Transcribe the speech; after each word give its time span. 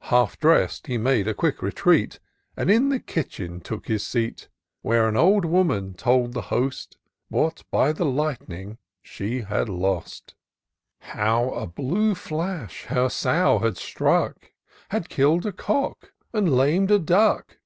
Half 0.00 0.36
*dress'd 0.40 0.88
he 0.88 0.98
made 0.98 1.28
a 1.28 1.32
quick 1.32 1.62
retreat, 1.62 2.18
And 2.56 2.68
in 2.68 2.88
the 2.88 2.98
kitchen 2.98 3.60
took 3.60 3.86
his 3.86 4.04
seat. 4.04 4.48
Where 4.82 5.06
an 5.06 5.16
old 5.16 5.44
woman 5.44 5.94
told 5.94 6.32
the 6.32 6.40
host, 6.50 6.96
What 7.28 7.62
by 7.70 7.92
the 7.92 8.04
lightning 8.04 8.78
she 9.00 9.42
had 9.42 9.68
lost; 9.68 10.34
How 10.98 11.50
a 11.50 11.68
blue 11.68 12.16
flash 12.16 12.86
her 12.86 13.08
sow 13.08 13.60
had 13.60 13.76
struck, 13.76 14.50
Had 14.88 15.08
kill'd 15.08 15.46
a 15.46 15.52
cock 15.52 16.14
and 16.34 16.56
lam'd 16.56 16.90
a 16.90 16.98
duck 16.98 17.58